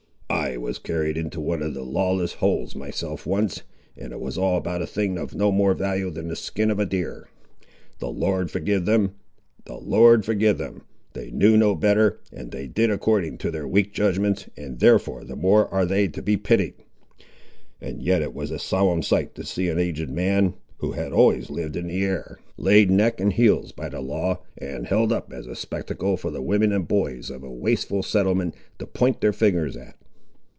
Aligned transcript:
I 0.33 0.55
was 0.55 0.79
carried 0.79 1.17
into 1.17 1.41
one 1.41 1.61
of 1.61 1.73
the 1.73 1.83
lawless 1.83 2.35
holes 2.35 2.73
myself 2.73 3.27
once, 3.27 3.63
and 3.97 4.13
it 4.13 4.19
was 4.21 4.37
all 4.37 4.55
about 4.57 4.81
a 4.81 4.87
thing 4.87 5.17
of 5.17 5.35
no 5.35 5.51
more 5.51 5.73
value 5.73 6.09
than 6.09 6.29
the 6.29 6.37
skin 6.37 6.71
of 6.71 6.79
a 6.79 6.85
deer. 6.85 7.27
The 7.99 8.09
Lord 8.09 8.49
forgive 8.49 8.85
them!—the 8.85 9.75
Lord 9.75 10.23
forgive 10.23 10.57
them!—they 10.57 11.31
knew 11.31 11.57
no 11.57 11.75
better, 11.75 12.21
and 12.31 12.49
they 12.51 12.65
did 12.65 12.89
according 12.89 13.39
to 13.39 13.51
their 13.51 13.67
weak 13.67 13.93
judgments, 13.93 14.49
and 14.55 14.79
therefore 14.79 15.25
the 15.25 15.35
more 15.35 15.67
are 15.67 15.85
they 15.85 16.07
to 16.07 16.21
be 16.21 16.37
pitied; 16.37 16.75
and 17.81 18.01
yet 18.01 18.21
it 18.21 18.33
was 18.33 18.51
a 18.51 18.57
solemn 18.57 19.03
sight 19.03 19.35
to 19.35 19.43
see 19.43 19.67
an 19.67 19.77
aged 19.77 20.09
man, 20.09 20.53
who 20.77 20.93
had 20.93 21.11
always 21.11 21.49
lived 21.49 21.75
in 21.75 21.87
the 21.87 22.03
air, 22.03 22.39
laid 22.57 22.89
neck 22.89 23.19
and 23.19 23.33
heels 23.33 23.73
by 23.73 23.89
the 23.89 24.01
law, 24.01 24.39
and 24.57 24.87
held 24.87 25.11
up 25.11 25.31
as 25.33 25.45
a 25.45 25.55
spectacle 25.57 26.15
for 26.15 26.31
the 26.31 26.41
women 26.41 26.71
and 26.71 26.87
boys 26.87 27.29
of 27.29 27.43
a 27.43 27.51
wasteful 27.51 28.01
settlement 28.01 28.55
to 28.79 28.87
point 28.87 29.19
their 29.19 29.33
fingers 29.33 29.75
at!" 29.75 29.97